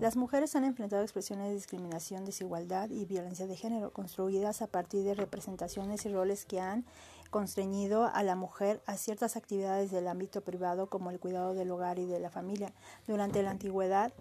[0.00, 5.02] Las mujeres han enfrentado expresiones de discriminación, desigualdad y violencia de género, construidas a partir
[5.02, 6.84] de representaciones y roles que han
[7.30, 11.98] constreñido a la mujer a ciertas actividades del ámbito privado como el cuidado del hogar
[11.98, 12.72] y de la familia.
[13.08, 14.12] Durante la antigüedad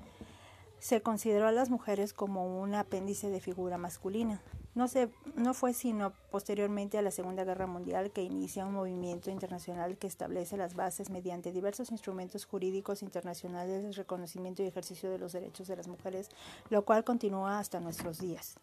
[0.79, 4.41] se consideró a las mujeres como un apéndice de figura masculina.
[4.75, 9.31] No, se, no fue sino posteriormente a la Segunda Guerra Mundial que inicia un movimiento
[9.31, 15.17] internacional que establece las bases mediante diversos instrumentos jurídicos internacionales de reconocimiento y ejercicio de
[15.17, 16.29] los derechos de las mujeres,
[16.69, 18.55] lo cual continúa hasta nuestros días.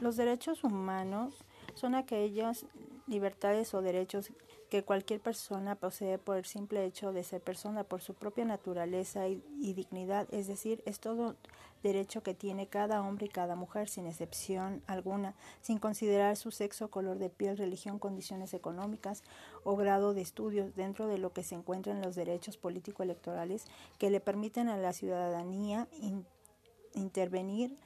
[0.00, 1.34] Los derechos humanos
[1.74, 2.66] son aquellas
[3.06, 4.32] libertades o derechos
[4.72, 9.28] que cualquier persona posee por el simple hecho de ser persona, por su propia naturaleza
[9.28, 11.36] y, dignidad, es decir, es todo
[11.82, 16.90] derecho que tiene cada hombre y cada mujer, sin excepción alguna, sin considerar su sexo,
[16.90, 19.24] color de piel, religión, condiciones económicas
[19.62, 23.66] o grado de estudios, dentro de lo que se encuentran los derechos político-electorales
[23.98, 26.24] que le permiten a la ciudadanía in,
[26.94, 27.76] intervenir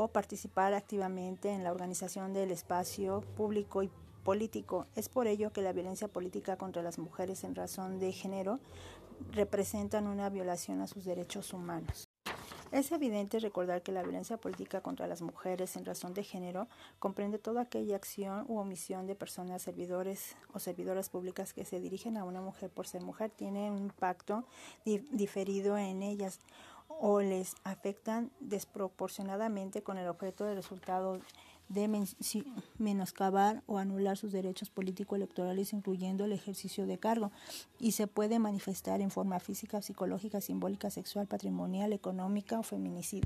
[0.00, 3.90] o participar activamente en la organización del espacio público y
[4.24, 4.86] político.
[4.94, 8.60] Es por ello que la violencia política contra las mujeres en razón de género
[9.32, 12.08] representan una violación a sus derechos humanos.
[12.72, 17.38] Es evidente recordar que la violencia política contra las mujeres en razón de género comprende
[17.38, 22.24] toda aquella acción u omisión de personas, servidores o servidoras públicas que se dirigen a
[22.24, 24.44] una mujer por ser mujer, tiene un impacto
[24.84, 26.38] diferido en ellas
[27.00, 31.18] o les afectan desproporcionadamente con el objeto de resultado
[31.70, 31.88] de
[32.78, 37.30] menoscabar o anular sus derechos político-electorales, incluyendo el ejercicio de cargo,
[37.78, 43.18] y se puede manifestar en forma física, psicológica, simbólica, sexual, patrimonial, económica o feminicida.